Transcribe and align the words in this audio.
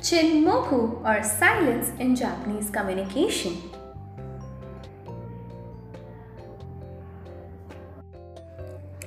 Chinmoku 0.00 1.04
or 1.04 1.22
silence 1.24 1.90
in 1.98 2.14
Japanese 2.14 2.70
communication. 2.70 3.56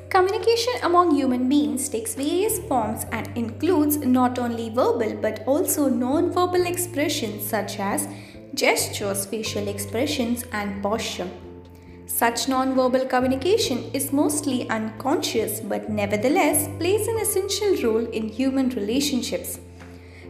Communication 0.10 0.74
among 0.84 1.16
human 1.16 1.48
beings 1.48 1.88
takes 1.88 2.14
various 2.16 2.60
forms 2.60 3.06
and 3.14 3.30
includes 3.38 3.98
not 3.98 4.38
only 4.38 4.70
verbal 4.70 5.16
but 5.16 5.48
also 5.48 5.88
non 5.88 6.30
verbal 6.30 6.66
expressions 6.66 7.48
such 7.48 7.80
as 7.80 8.10
gestures, 8.54 9.26
facial 9.26 9.70
expressions, 9.70 10.44
and 10.52 10.84
posture. 10.84 11.30
Such 12.06 12.50
non-verbal 12.50 13.06
communication 13.06 13.90
is 13.94 14.12
mostly 14.12 14.70
unconscious 14.70 15.62
but 15.62 15.90
nevertheless 15.90 16.68
plays 16.78 17.08
an 17.08 17.18
essential 17.22 17.82
role 17.82 18.06
in 18.08 18.28
human 18.28 18.70
relationships. 18.72 19.60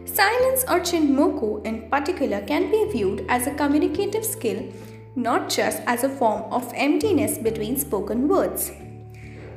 Silence 0.04 0.64
or 0.64 0.80
chinmoku 0.80 1.64
in 1.64 1.88
particular 1.90 2.40
can 2.42 2.70
be 2.70 2.84
viewed 2.92 3.24
as 3.28 3.46
a 3.46 3.54
communicative 3.54 4.24
skill, 4.24 4.62
not 5.14 5.48
just 5.48 5.80
as 5.86 6.04
a 6.04 6.08
form 6.08 6.42
of 6.52 6.72
emptiness 6.74 7.38
between 7.38 7.76
spoken 7.76 8.28
words. 8.28 8.72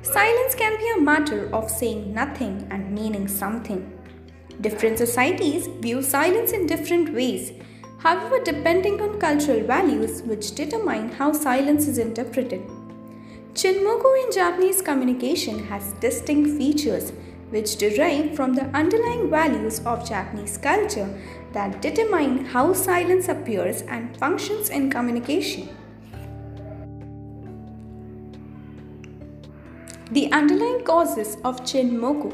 Silence 0.01 0.55
can 0.55 0.77
be 0.77 0.89
a 0.95 1.01
matter 1.01 1.53
of 1.53 1.69
saying 1.69 2.13
nothing 2.13 2.67
and 2.69 2.93
meaning 2.93 3.27
something. 3.27 3.91
Different 4.61 4.97
societies 4.97 5.67
view 5.67 6.01
silence 6.01 6.51
in 6.51 6.67
different 6.67 7.13
ways 7.13 7.51
however, 8.05 8.39
depending 8.43 9.01
on 9.01 9.19
cultural 9.19 9.61
values 9.65 10.21
which 10.23 10.53
determine 10.53 11.09
how 11.09 11.33
silence 11.33 11.87
is 11.87 11.97
interpreted. 11.97 12.61
Chinmoku 13.53 14.11
in 14.23 14.31
Japanese 14.31 14.81
communication 14.81 15.57
has 15.69 15.93
distinct 15.93 16.51
features 16.57 17.13
which 17.55 17.77
derive 17.77 18.35
from 18.35 18.53
the 18.53 18.65
underlying 18.79 19.29
values 19.29 19.79
of 19.85 20.07
Japanese 20.07 20.57
culture 20.57 21.07
that 21.53 21.81
determine 21.81 22.43
how 22.43 22.73
silence 22.73 23.29
appears 23.29 23.81
and 23.83 24.17
functions 24.17 24.69
in 24.69 24.91
communication. 24.91 25.69
The 30.11 30.29
underlying 30.33 30.83
causes 30.83 31.37
of 31.45 31.61
Chinmoku 31.61 32.33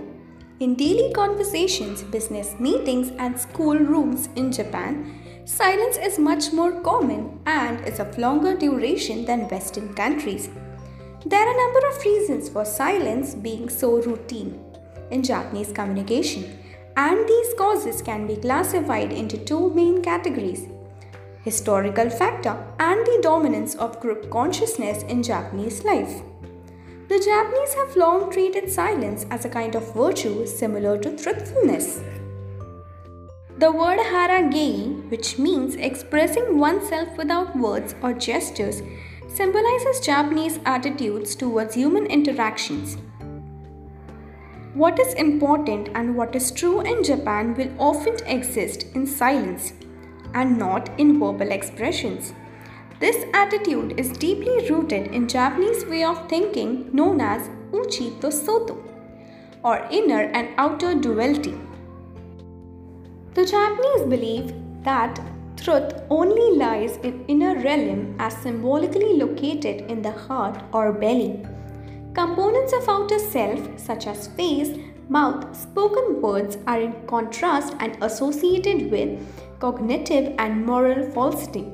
in 0.60 0.74
daily 0.74 1.14
conversations, 1.14 2.02
business 2.02 2.56
meetings, 2.60 3.12
and 3.20 3.40
school 3.40 3.78
rooms 3.78 4.28
in 4.36 4.52
Japan, 4.52 5.22
Silence 5.46 5.98
is 5.98 6.20
much 6.20 6.54
more 6.54 6.82
common 6.82 7.40
and 7.48 7.86
is 7.88 8.00
of 8.00 8.18
longer 8.20 8.56
duration 8.56 9.26
than 9.26 9.50
Western 9.50 9.94
countries. 9.96 10.50
There 11.26 11.40
are 11.40 11.54
a 11.54 11.58
number 11.58 11.88
of 11.88 12.06
reasons 12.06 12.48
for 12.48 12.64
silence 12.64 13.34
being 13.34 13.68
so 13.70 14.02
routine 14.04 14.71
in 15.12 15.24
Japanese 15.24 15.72
communication, 15.72 16.58
and 16.98 17.28
these 17.28 17.54
causes 17.58 18.02
can 18.02 18.28
be 18.28 18.36
classified 18.36 19.12
into 19.12 19.38
two 19.38 19.74
main 19.74 20.02
categories 20.02 20.68
historical 21.44 22.10
factor 22.10 22.56
and 22.80 23.06
the 23.06 23.20
dominance 23.24 23.74
of 23.76 24.00
group 24.00 24.30
consciousness 24.30 25.04
in 25.04 25.24
Japanese 25.24 25.84
life. 25.84 26.22
The 27.08 27.20
Japanese 27.20 27.74
have 27.74 27.96
long 27.96 28.32
treated 28.32 28.70
silence 28.70 29.26
as 29.32 29.44
a 29.44 29.50
kind 29.50 29.76
of 29.76 29.94
virtue 29.94 30.46
similar 30.46 30.98
to 31.00 31.18
truthfulness. 31.18 32.02
The 33.58 33.72
word 33.72 34.00
haragei, 34.00 35.10
which 35.10 35.38
means 35.38 35.76
expressing 35.76 36.58
oneself 36.58 37.18
without 37.18 37.56
words 37.58 37.96
or 38.02 38.14
gestures, 38.14 38.82
symbolizes 39.28 40.00
Japanese 40.00 40.60
attitudes 40.66 41.36
towards 41.36 41.76
human 41.76 42.06
interactions. 42.06 42.98
What 44.74 45.00
is 45.00 45.14
important 45.16 45.90
and 45.96 46.16
what 46.16 46.34
is 46.34 46.50
true 46.50 46.80
in 46.80 47.04
Japan 47.04 47.56
will 47.56 47.72
often 47.78 48.16
exist 48.26 48.86
in 48.96 49.06
silence 49.06 49.74
and 50.34 50.58
not 50.58 50.90
in 50.98 51.20
verbal 51.20 51.52
expressions. 51.52 52.34
This 53.02 53.26
attitude 53.34 54.00
is 54.00 54.18
deeply 54.18 54.70
rooted 54.70 55.08
in 55.08 55.28
Japanese 55.28 55.86
way 55.86 56.06
of 56.06 56.30
thinking 56.30 56.90
known 56.94 57.20
as 57.20 57.50
uchi 57.74 58.12
to 58.22 58.32
soto 58.32 58.82
or 59.62 59.86
inner 59.92 60.22
and 60.22 60.48
outer 60.58 60.96
duality. 60.96 61.60
The 63.34 63.46
Japanese 63.46 64.08
believe 64.08 64.54
that 64.84 65.20
truth 65.58 66.02
only 66.10 66.58
lies 66.58 66.96
in 67.04 67.26
inner 67.28 67.60
realm 67.60 68.16
as 68.20 68.38
symbolically 68.38 69.18
located 69.18 69.92
in 69.92 70.02
the 70.02 70.12
heart 70.14 70.64
or 70.72 70.94
belly. 70.94 71.46
Components 72.14 72.74
of 72.74 72.90
outer 72.90 73.20
self 73.20 73.80
such 73.80 74.06
as 74.06 74.28
face, 74.28 74.78
mouth, 75.08 75.56
spoken 75.56 76.22
words 76.22 76.58
are 76.68 76.82
in 76.82 76.94
contrast 77.08 77.74
and 77.80 77.98
associated 78.04 78.92
with 78.92 79.18
cognitive 79.60 80.36
and 80.38 80.66
moral 80.66 81.10
falsity. 81.12 81.72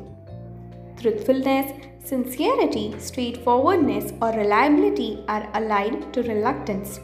Truthfulness, 1.02 1.72
sincerity, 2.04 2.94
straightforwardness, 3.00 4.14
or 4.22 4.30
reliability 4.30 5.24
are 5.28 5.50
allied 5.56 6.14
to 6.14 6.22
reluctance. 6.22 7.00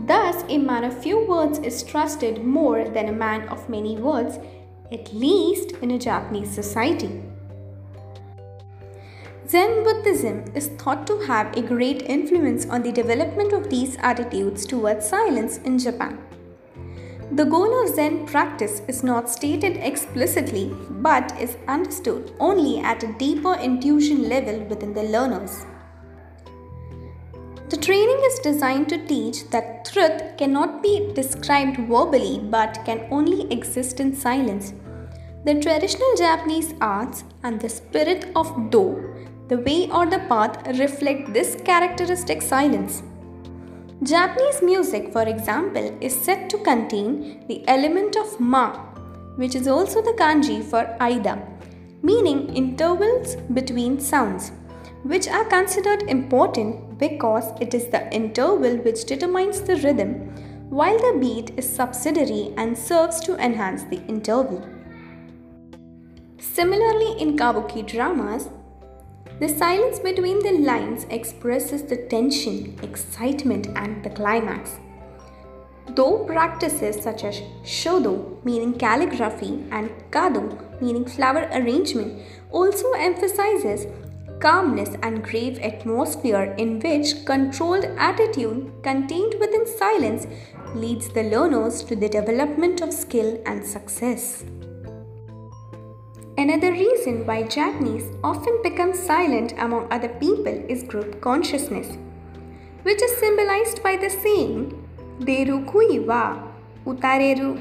Thus, 0.00 0.44
a 0.48 0.58
man 0.58 0.82
of 0.82 1.00
few 1.00 1.26
words 1.26 1.60
is 1.60 1.84
trusted 1.84 2.44
more 2.44 2.88
than 2.88 3.08
a 3.08 3.12
man 3.12 3.48
of 3.50 3.68
many 3.68 3.98
words, 3.98 4.36
at 4.90 5.14
least 5.14 5.72
in 5.80 5.92
a 5.92 5.98
Japanese 5.98 6.50
society. 6.50 7.22
Zen 9.50 9.82
Buddhism 9.82 10.44
is 10.54 10.66
thought 10.76 11.06
to 11.06 11.20
have 11.20 11.56
a 11.56 11.62
great 11.62 12.02
influence 12.02 12.66
on 12.66 12.82
the 12.82 12.92
development 12.92 13.54
of 13.54 13.70
these 13.70 13.96
attitudes 14.00 14.66
towards 14.66 15.08
silence 15.08 15.56
in 15.64 15.78
Japan. 15.78 16.18
The 17.32 17.46
goal 17.46 17.82
of 17.82 17.94
Zen 17.94 18.26
practice 18.26 18.82
is 18.88 19.02
not 19.02 19.30
stated 19.30 19.78
explicitly 19.78 20.76
but 20.90 21.32
is 21.40 21.56
understood 21.66 22.30
only 22.38 22.80
at 22.80 23.02
a 23.02 23.14
deeper 23.14 23.54
intuition 23.54 24.28
level 24.28 24.64
within 24.64 24.92
the 24.92 25.04
learners. 25.04 25.64
The 27.70 27.78
training 27.78 28.20
is 28.24 28.40
designed 28.40 28.90
to 28.90 29.06
teach 29.06 29.48
that 29.48 29.86
truth 29.86 30.36
cannot 30.36 30.82
be 30.82 31.10
described 31.14 31.78
verbally 31.88 32.38
but 32.38 32.84
can 32.84 33.08
only 33.10 33.50
exist 33.50 33.98
in 33.98 34.14
silence. 34.14 34.74
The 35.46 35.58
traditional 35.58 36.14
Japanese 36.18 36.74
arts 36.82 37.24
and 37.42 37.58
the 37.58 37.70
spirit 37.70 38.30
of 38.36 38.70
Do, 38.70 39.14
the 39.48 39.58
way 39.58 39.90
or 39.90 40.06
the 40.06 40.20
path, 40.28 40.66
reflect 40.78 41.32
this 41.32 41.56
characteristic 41.64 42.42
silence. 42.42 43.02
Japanese 44.02 44.62
music, 44.62 45.12
for 45.12 45.22
example, 45.22 45.96
is 46.00 46.14
said 46.14 46.48
to 46.50 46.58
contain 46.58 47.44
the 47.48 47.66
element 47.66 48.16
of 48.16 48.38
ma, 48.38 48.76
which 49.36 49.54
is 49.54 49.66
also 49.66 50.00
the 50.02 50.16
kanji 50.18 50.62
for 50.62 50.96
aida, 51.00 51.42
meaning 52.02 52.54
intervals 52.54 53.36
between 53.52 53.98
sounds 53.98 54.52
which 55.02 55.28
are 55.28 55.44
considered 55.44 56.02
important 56.02 56.98
because 56.98 57.52
it 57.60 57.72
is 57.72 57.86
the 57.88 58.12
interval 58.12 58.76
which 58.78 59.04
determines 59.04 59.60
the 59.60 59.76
rhythm, 59.76 60.12
while 60.68 60.98
the 60.98 61.18
beat 61.18 61.50
is 61.56 61.68
subsidiary 61.68 62.52
and 62.56 62.76
serves 62.76 63.20
to 63.20 63.36
enhance 63.36 63.84
the 63.84 64.00
interval. 64.06 64.66
Similarly, 66.38 67.20
in 67.20 67.36
kabuki 67.36 67.86
dramas, 67.86 68.48
the 69.40 69.48
silence 69.48 69.98
between 70.00 70.40
the 70.40 70.58
lines 70.64 71.06
expresses 71.10 71.84
the 71.84 71.96
tension, 72.08 72.76
excitement, 72.82 73.68
and 73.76 74.02
the 74.02 74.10
climax. 74.10 74.78
Though 75.94 76.24
practices 76.24 77.02
such 77.02 77.24
as 77.24 77.40
shodo, 77.62 78.44
meaning 78.44 78.74
calligraphy, 78.74 79.64
and 79.70 79.90
kado, 80.10 80.80
meaning 80.80 81.04
flower 81.04 81.48
arrangement, 81.52 82.22
also 82.50 82.90
emphasizes 82.92 83.86
calmness 84.40 84.90
and 85.02 85.22
grave 85.24 85.58
atmosphere 85.60 86.54
in 86.58 86.78
which 86.80 87.24
controlled 87.24 87.84
attitude 87.96 88.72
contained 88.82 89.34
within 89.40 89.66
silence 89.66 90.26
leads 90.74 91.08
the 91.08 91.22
learners 91.22 91.82
to 91.82 91.96
the 91.96 92.08
development 92.08 92.80
of 92.80 92.92
skill 92.92 93.40
and 93.46 93.64
success. 93.64 94.44
Another 96.38 96.70
reason 96.70 97.26
why 97.26 97.42
Japanese 97.42 98.12
often 98.22 98.60
become 98.62 98.94
silent 98.94 99.54
among 99.58 99.88
other 99.90 100.08
people 100.08 100.54
is 100.68 100.84
group 100.84 101.20
consciousness, 101.20 101.88
which 102.84 103.02
is 103.02 103.16
symbolized 103.16 103.82
by 103.82 103.96
the 103.96 104.08
saying 104.08 104.60
Deru 105.24 105.64
kui 105.64 105.98
wa 105.98 106.38
utareru, 106.86 107.60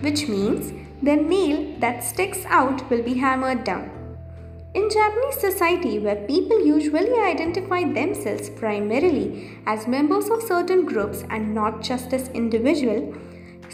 which 0.00 0.28
means 0.28 0.72
the 1.02 1.16
nail 1.16 1.74
that 1.80 2.04
sticks 2.04 2.44
out 2.46 2.88
will 2.88 3.02
be 3.02 3.14
hammered 3.14 3.64
down. 3.64 3.90
In 4.74 4.88
Japanese 4.88 5.40
society, 5.40 5.98
where 5.98 6.24
people 6.28 6.64
usually 6.64 7.18
identify 7.18 7.82
themselves 7.82 8.48
primarily 8.48 9.58
as 9.66 9.88
members 9.88 10.30
of 10.30 10.40
certain 10.44 10.86
groups 10.86 11.24
and 11.30 11.52
not 11.52 11.82
just 11.82 12.12
as 12.12 12.28
individuals, 12.28 13.16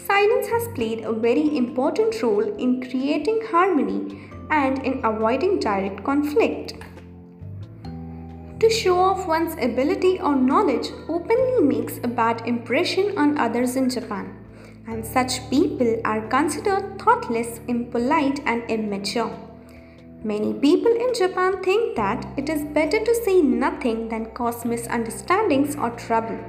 silence 0.09 0.47
has 0.47 0.67
played 0.75 1.01
a 1.05 1.13
very 1.13 1.55
important 1.55 2.21
role 2.23 2.47
in 2.65 2.81
creating 2.89 3.41
harmony 3.51 4.29
and 4.49 4.83
in 4.83 5.05
avoiding 5.05 5.59
direct 5.59 6.03
conflict. 6.03 6.73
To 8.59 8.69
show 8.69 8.97
off 8.99 9.27
one's 9.27 9.53
ability 9.53 10.19
or 10.19 10.35
knowledge 10.35 10.89
openly 11.07 11.61
makes 11.61 11.99
a 12.03 12.07
bad 12.07 12.41
impression 12.45 13.17
on 13.17 13.37
others 13.37 13.75
in 13.75 13.89
Japan, 13.89 14.35
and 14.87 15.05
such 15.05 15.47
people 15.49 16.01
are 16.03 16.27
considered 16.27 16.99
thoughtless, 16.99 17.61
impolite, 17.67 18.41
and 18.45 18.63
immature. 18.69 19.31
Many 20.23 20.53
people 20.53 20.91
in 20.91 21.13
Japan 21.13 21.63
think 21.63 21.95
that 21.95 22.25
it 22.35 22.49
is 22.49 22.63
better 22.79 22.99
to 22.99 23.15
say 23.23 23.41
nothing 23.41 24.09
than 24.09 24.31
cause 24.31 24.65
misunderstandings 24.65 25.75
or 25.75 25.91
trouble. 25.91 26.39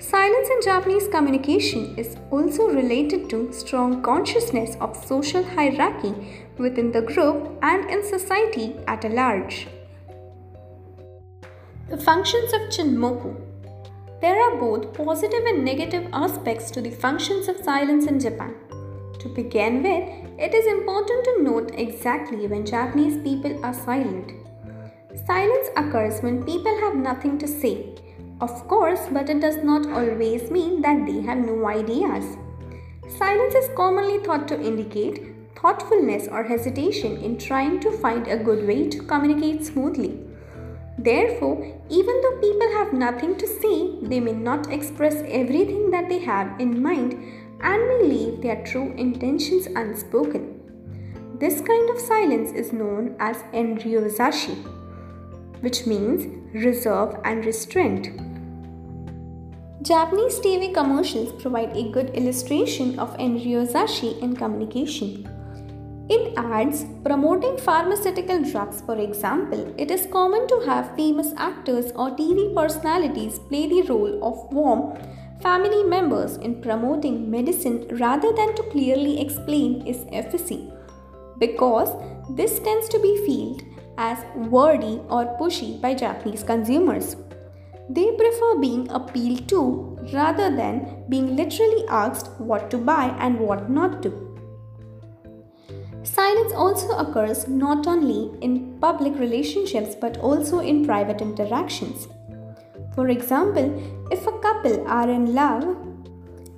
Silence 0.00 0.48
in 0.48 0.62
Japanese 0.62 1.08
communication 1.08 1.98
is 1.98 2.16
also 2.30 2.68
related 2.68 3.28
to 3.28 3.52
strong 3.52 4.00
consciousness 4.00 4.76
of 4.80 4.96
social 5.04 5.42
hierarchy 5.42 6.14
within 6.56 6.92
the 6.92 7.02
group 7.02 7.58
and 7.62 7.90
in 7.90 8.04
society 8.04 8.76
at 8.86 9.04
a 9.04 9.08
large. 9.08 9.66
The 11.90 11.96
functions 11.96 12.52
of 12.52 12.60
Chinmoku 12.70 13.34
There 14.20 14.40
are 14.40 14.56
both 14.56 14.94
positive 14.94 15.44
and 15.46 15.64
negative 15.64 16.08
aspects 16.12 16.70
to 16.72 16.80
the 16.80 16.90
functions 16.90 17.48
of 17.48 17.56
silence 17.56 18.06
in 18.06 18.20
Japan. 18.20 18.54
To 19.18 19.28
begin 19.28 19.82
with, 19.82 20.08
it 20.38 20.54
is 20.54 20.66
important 20.66 21.24
to 21.24 21.42
note 21.42 21.72
exactly 21.74 22.46
when 22.46 22.64
Japanese 22.64 23.20
people 23.24 23.64
are 23.64 23.74
silent. 23.74 24.30
Silence 25.26 25.70
occurs 25.76 26.20
when 26.20 26.44
people 26.44 26.78
have 26.82 26.94
nothing 26.94 27.36
to 27.38 27.48
say. 27.48 27.96
Of 28.40 28.68
course, 28.68 29.00
but 29.10 29.28
it 29.28 29.40
does 29.40 29.64
not 29.64 29.86
always 29.88 30.50
mean 30.50 30.80
that 30.82 31.04
they 31.06 31.20
have 31.22 31.38
no 31.38 31.66
ideas. 31.66 32.36
Silence 33.08 33.54
is 33.54 33.68
commonly 33.74 34.18
thought 34.18 34.46
to 34.48 34.60
indicate 34.60 35.34
thoughtfulness 35.56 36.28
or 36.28 36.44
hesitation 36.44 37.16
in 37.16 37.36
trying 37.36 37.80
to 37.80 37.90
find 37.90 38.28
a 38.28 38.36
good 38.36 38.64
way 38.66 38.88
to 38.88 39.02
communicate 39.02 39.64
smoothly. 39.64 40.20
Therefore, 40.98 41.64
even 41.90 42.20
though 42.20 42.38
people 42.40 42.70
have 42.74 42.92
nothing 42.92 43.36
to 43.38 43.46
say, 43.46 43.98
they 44.02 44.20
may 44.20 44.32
not 44.32 44.70
express 44.72 45.16
everything 45.26 45.90
that 45.90 46.08
they 46.08 46.20
have 46.20 46.60
in 46.60 46.80
mind 46.80 47.14
and 47.60 47.88
may 47.88 48.02
leave 48.04 48.40
their 48.40 48.62
true 48.64 48.92
intentions 48.96 49.66
unspoken. 49.66 50.60
This 51.40 51.60
kind 51.60 51.90
of 51.90 51.98
silence 51.98 52.52
is 52.52 52.72
known 52.72 53.16
as 53.18 53.38
enryo-sasshi, 53.52 54.56
which 55.60 55.86
means 55.86 56.26
reserve 56.54 57.16
and 57.24 57.44
restraint. 57.44 58.27
Japanese 59.80 60.40
TV 60.40 60.74
commercials 60.74 61.30
provide 61.40 61.76
a 61.76 61.88
good 61.92 62.10
illustration 62.10 62.98
of 62.98 63.16
enryo-sasshi 63.18 64.20
in 64.20 64.34
communication. 64.34 65.24
In 66.08 66.34
ads 66.36 66.84
promoting 67.04 67.56
pharmaceutical 67.58 68.42
drugs, 68.42 68.80
for 68.80 68.98
example, 68.98 69.72
it 69.78 69.92
is 69.92 70.08
common 70.10 70.48
to 70.48 70.62
have 70.66 70.96
famous 70.96 71.32
actors 71.36 71.92
or 71.92 72.10
TV 72.10 72.52
personalities 72.56 73.38
play 73.38 73.68
the 73.68 73.82
role 73.82 74.18
of 74.24 74.52
warm 74.52 74.98
family 75.40 75.84
members 75.84 76.38
in 76.38 76.60
promoting 76.60 77.30
medicine 77.30 77.86
rather 78.00 78.32
than 78.32 78.56
to 78.56 78.64
clearly 78.72 79.20
explain 79.20 79.86
its 79.86 80.04
efficacy 80.10 80.68
because 81.38 81.94
this 82.30 82.58
tends 82.58 82.88
to 82.88 82.98
be 82.98 83.14
felt 83.24 83.62
as 83.96 84.24
wordy 84.48 85.00
or 85.08 85.36
pushy 85.38 85.80
by 85.80 85.94
Japanese 85.94 86.42
consumers. 86.42 87.14
They 87.90 88.12
prefer 88.12 88.58
being 88.58 88.90
appealed 88.90 89.48
to 89.48 89.98
rather 90.12 90.54
than 90.54 91.04
being 91.08 91.36
literally 91.36 91.84
asked 91.88 92.30
what 92.38 92.70
to 92.70 92.78
buy 92.78 93.16
and 93.18 93.40
what 93.40 93.70
not 93.70 94.02
to. 94.02 94.28
Silence 96.02 96.52
also 96.52 96.96
occurs 96.96 97.48
not 97.48 97.86
only 97.86 98.30
in 98.42 98.78
public 98.80 99.18
relationships 99.18 99.94
but 99.94 100.18
also 100.18 100.60
in 100.60 100.84
private 100.84 101.20
interactions. 101.20 102.08
For 102.94 103.08
example, 103.08 103.66
if 104.10 104.26
a 104.26 104.38
couple 104.38 104.86
are 104.86 105.08
in 105.08 105.34
love, 105.34 105.76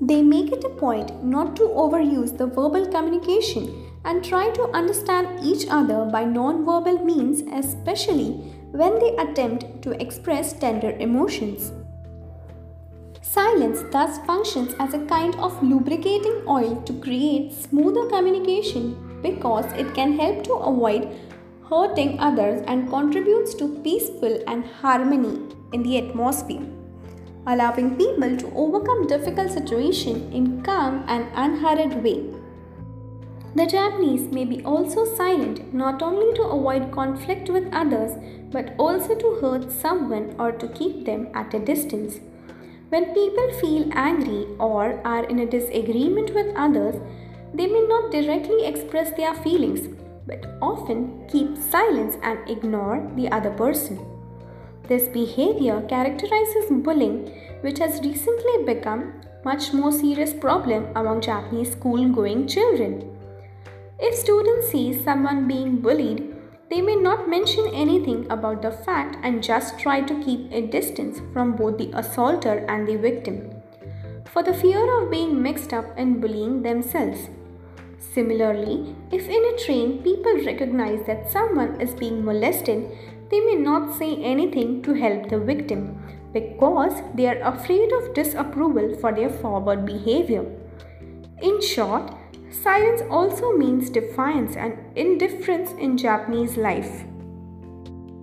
they 0.00 0.23
make 0.23 0.53
it 0.53 0.65
a 0.65 0.71
point 0.71 1.23
not 1.23 1.56
to 1.56 1.65
overuse 1.65 2.37
the 2.37 2.47
verbal 2.47 2.87
communication 2.87 3.87
and 4.05 4.25
try 4.25 4.50
to 4.50 4.62
understand 4.71 5.44
each 5.44 5.67
other 5.69 6.06
by 6.06 6.25
non-verbal 6.25 7.05
means, 7.05 7.43
especially 7.53 8.43
when 8.72 8.99
they 8.99 9.17
attempt 9.17 9.82
to 9.82 10.00
express 10.00 10.52
tender 10.52 10.90
emotions. 10.99 11.72
Silence 13.22 13.82
thus 13.93 14.19
functions 14.26 14.75
as 14.78 14.94
a 14.94 15.05
kind 15.06 15.34
of 15.37 15.62
lubricating 15.62 16.43
oil 16.49 16.76
to 16.82 16.93
create 17.00 17.52
smoother 17.52 18.08
communication 18.08 19.20
because 19.22 19.70
it 19.75 19.94
can 19.94 20.19
help 20.19 20.43
to 20.44 20.55
avoid 20.55 21.17
hurting 21.69 22.19
others 22.19 22.62
and 22.67 22.88
contributes 22.90 23.55
to 23.55 23.81
peaceful 23.84 24.43
and 24.49 24.64
harmony 24.64 25.38
in 25.73 25.82
the 25.84 25.99
atmosphere, 25.99 26.66
allowing 27.46 27.96
people 27.96 28.37
to 28.37 28.52
overcome 28.56 29.06
difficult 29.06 29.50
situations 29.50 30.34
in 30.34 30.62
calm 30.62 31.05
and 31.06 31.26
unhurried 31.34 32.02
way. 32.02 32.39
The 33.52 33.67
Japanese 33.67 34.31
may 34.32 34.44
be 34.44 34.62
also 34.64 35.05
silent 35.05 35.75
not 35.75 36.02
only 36.02 36.32
to 36.35 36.43
avoid 36.43 36.93
conflict 36.93 37.50
with 37.50 37.69
others 37.73 38.12
but 38.52 38.75
also 38.79 39.17
to 39.17 39.38
hurt 39.41 39.73
someone 39.73 40.37
or 40.38 40.52
to 40.52 40.69
keep 40.69 41.05
them 41.05 41.29
at 41.35 41.52
a 41.52 41.58
distance. 41.58 42.20
When 42.91 43.12
people 43.12 43.52
feel 43.61 43.91
angry 43.93 44.47
or 44.58 45.00
are 45.05 45.25
in 45.25 45.41
a 45.41 45.47
disagreement 45.47 46.32
with 46.32 46.55
others, 46.56 46.94
they 47.52 47.67
may 47.67 47.85
not 47.88 48.12
directly 48.12 48.67
express 48.67 49.11
their 49.17 49.35
feelings 49.35 49.88
but 50.26 50.56
often 50.62 51.26
keep 51.29 51.56
silence 51.56 52.17
and 52.23 52.49
ignore 52.49 53.11
the 53.17 53.29
other 53.32 53.50
person. 53.50 53.99
This 54.87 55.08
behavior 55.08 55.82
characterizes 55.88 56.70
bullying, 56.70 57.32
which 57.62 57.79
has 57.79 58.00
recently 58.00 58.64
become 58.64 59.14
much 59.44 59.73
more 59.73 59.91
serious 59.91 60.32
problem 60.32 60.87
among 60.94 61.20
Japanese 61.20 61.73
school-going 61.73 62.47
children. 62.47 63.17
If 64.02 64.14
students 64.14 64.70
see 64.70 65.02
someone 65.05 65.47
being 65.47 65.76
bullied, 65.82 66.35
they 66.70 66.81
may 66.81 66.97
not 66.97 67.29
mention 67.29 67.67
anything 67.75 68.26
about 68.31 68.62
the 68.62 68.70
fact 68.70 69.19
and 69.23 69.43
just 69.43 69.79
try 69.79 70.00
to 70.00 70.23
keep 70.25 70.50
a 70.50 70.67
distance 70.67 71.20
from 71.35 71.55
both 71.55 71.76
the 71.76 71.91
assaulter 71.93 72.64
and 72.67 72.88
the 72.88 72.97
victim, 72.97 73.50
for 74.25 74.43
the 74.43 74.55
fear 74.55 74.82
of 74.97 75.11
being 75.11 75.43
mixed 75.43 75.75
up 75.75 75.99
in 75.99 76.19
bullying 76.19 76.62
themselves. 76.62 77.29
Similarly, 77.99 78.97
if 79.12 79.29
in 79.29 79.44
a 79.44 79.58
train 79.58 80.02
people 80.02 80.47
recognize 80.47 81.05
that 81.06 81.31
someone 81.31 81.79
is 81.79 81.94
being 81.94 82.25
molested, 82.25 82.91
they 83.31 83.41
may 83.41 83.56
not 83.56 83.99
say 83.99 84.17
anything 84.17 84.82
to 84.82 84.94
help 84.94 85.29
the 85.29 85.38
victim 85.38 86.00
because 86.32 87.02
they 87.14 87.29
are 87.29 87.41
afraid 87.43 87.93
of 87.93 88.14
disapproval 88.14 88.97
for 88.99 89.12
their 89.12 89.29
forward 89.29 89.85
behavior. 89.85 90.47
In 91.42 91.61
short, 91.61 92.14
silence 92.50 93.02
also 93.11 93.57
means 93.57 93.90
defiance 93.90 94.57
and 94.57 94.76
indifference 94.97 95.73
in 95.73 95.97
Japanese 95.97 96.57
life. 96.57 97.04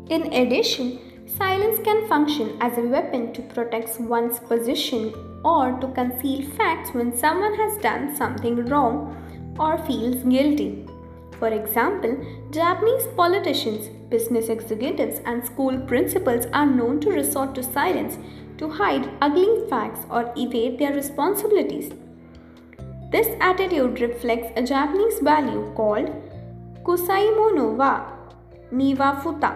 In 0.09 0.31
addition, 0.33 0.99
silence 1.25 1.79
can 1.83 2.07
function 2.07 2.57
as 2.61 2.77
a 2.77 2.81
weapon 2.81 3.33
to 3.33 3.41
protect 3.41 3.99
one's 3.99 4.39
position 4.39 5.13
or 5.43 5.77
to 5.79 5.87
conceal 5.89 6.49
facts 6.51 6.93
when 6.93 7.15
someone 7.15 7.53
has 7.55 7.77
done 7.79 8.15
something 8.15 8.65
wrong 8.65 9.15
or 9.59 9.77
feels 9.85 10.23
guilty. 10.23 10.85
For 11.39 11.49
example, 11.49 12.17
Japanese 12.51 13.07
politicians, 13.15 13.89
business 14.09 14.49
executives, 14.49 15.21
and 15.25 15.45
school 15.45 15.79
principals 15.81 16.47
are 16.53 16.65
known 16.65 16.99
to 17.01 17.11
resort 17.11 17.53
to 17.55 17.63
silence 17.63 18.17
to 18.57 18.69
hide 18.69 19.09
ugly 19.21 19.67
facts 19.69 20.05
or 20.09 20.33
evade 20.35 20.79
their 20.79 20.93
responsibilities. 20.93 21.91
This 23.09 23.27
attitude 23.39 24.01
reflects 24.01 24.51
a 24.57 24.63
Japanese 24.63 25.19
value 25.19 25.71
called 25.75 26.09
kusaimono 26.83 27.77
wa 27.77 27.91
niwafuta, 28.73 29.51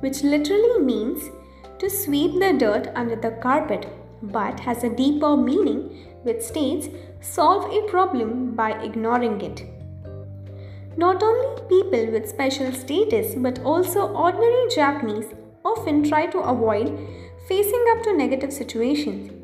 which 0.00 0.24
literally 0.24 0.80
means 0.80 1.30
to 1.78 1.88
sweep 1.88 2.40
the 2.40 2.52
dirt 2.52 2.88
under 2.96 3.14
the 3.14 3.30
carpet, 3.44 3.86
but 4.20 4.58
has 4.58 4.82
a 4.82 4.88
deeper 4.88 5.36
meaning 5.36 5.78
which 6.24 6.40
states 6.40 6.88
solve 7.20 7.72
a 7.72 7.86
problem 7.88 8.56
by 8.56 8.72
ignoring 8.82 9.40
it. 9.42 9.64
Not 10.96 11.22
only 11.22 11.62
people 11.68 12.10
with 12.10 12.28
special 12.28 12.72
status 12.72 13.36
but 13.36 13.60
also 13.60 14.08
ordinary 14.08 14.66
Japanese 14.74 15.26
often 15.64 16.02
try 16.02 16.26
to 16.26 16.40
avoid 16.40 16.98
facing 17.46 17.84
up 17.92 18.02
to 18.02 18.16
negative 18.16 18.52
situations. 18.52 19.35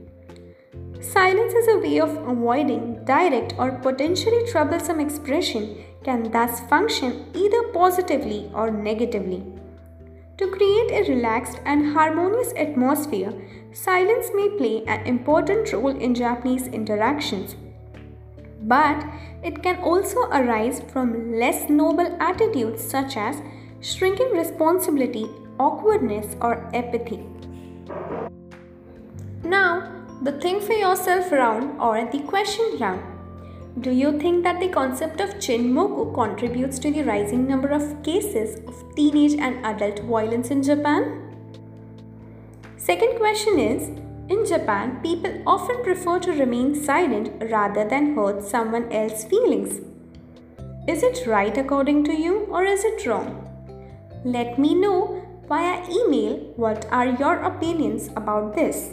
Silence 1.02 1.52
is 1.52 1.66
a 1.66 1.78
way 1.78 1.98
of 1.98 2.10
avoiding 2.28 3.04
direct 3.04 3.54
or 3.58 3.72
potentially 3.72 4.46
troublesome 4.48 5.00
expression 5.00 5.76
can 6.04 6.30
thus 6.30 6.60
function 6.68 7.26
either 7.34 7.64
positively 7.72 8.48
or 8.54 8.70
negatively. 8.70 9.42
To 10.38 10.46
create 10.46 10.92
a 10.92 11.12
relaxed 11.12 11.60
and 11.64 11.92
harmonious 11.92 12.52
atmosphere, 12.56 13.32
silence 13.72 14.30
may 14.32 14.48
play 14.50 14.84
an 14.86 15.04
important 15.04 15.72
role 15.72 15.88
in 15.88 16.14
Japanese 16.14 16.68
interactions. 16.68 17.56
But 18.62 19.04
it 19.42 19.60
can 19.60 19.78
also 19.78 20.28
arise 20.30 20.80
from 20.92 21.34
less 21.34 21.68
noble 21.68 22.16
attitudes 22.20 22.88
such 22.88 23.16
as 23.16 23.42
shrinking 23.80 24.30
responsibility, 24.30 25.26
awkwardness, 25.58 26.36
or 26.40 26.70
apathy. 26.72 27.26
Now, 29.42 30.01
the 30.24 30.32
think 30.42 30.62
for 30.62 30.72
yourself 30.72 31.32
round 31.32 31.80
or 31.80 32.08
the 32.12 32.20
question 32.20 32.76
round. 32.78 33.02
Do 33.80 33.90
you 33.90 34.20
think 34.20 34.44
that 34.44 34.60
the 34.60 34.68
concept 34.68 35.20
of 35.20 35.30
Chinmoku 35.46 36.14
contributes 36.14 36.78
to 36.78 36.92
the 36.92 37.02
rising 37.02 37.48
number 37.48 37.70
of 37.70 38.04
cases 38.04 38.60
of 38.68 38.94
teenage 38.94 39.34
and 39.34 39.66
adult 39.66 39.98
violence 40.04 40.50
in 40.52 40.62
Japan? 40.62 41.34
Second 42.76 43.18
question 43.18 43.58
is 43.58 43.88
In 44.28 44.46
Japan, 44.46 45.00
people 45.02 45.42
often 45.44 45.82
prefer 45.82 46.20
to 46.20 46.30
remain 46.30 46.72
silent 46.76 47.42
rather 47.50 47.88
than 47.88 48.14
hurt 48.14 48.44
someone 48.44 48.92
else's 48.92 49.24
feelings. 49.24 49.80
Is 50.86 51.02
it 51.02 51.26
right 51.26 51.58
according 51.58 52.04
to 52.04 52.12
you 52.14 52.46
or 52.48 52.64
is 52.64 52.84
it 52.84 53.06
wrong? 53.06 53.28
Let 54.24 54.56
me 54.56 54.76
know 54.76 55.20
via 55.48 55.82
email 55.90 56.36
what 56.54 56.86
are 56.92 57.06
your 57.06 57.40
opinions 57.40 58.08
about 58.14 58.54
this. 58.54 58.92